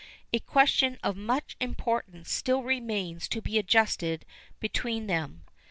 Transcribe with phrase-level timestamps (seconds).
[0.33, 4.25] A question of much importance still remains to be adjusted
[4.59, 5.43] between them.